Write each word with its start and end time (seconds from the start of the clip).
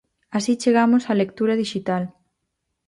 Así 0.37 0.51
chegamos 0.61 1.03
á 1.11 1.13
lectura 1.21 1.59
dixital. 1.63 2.03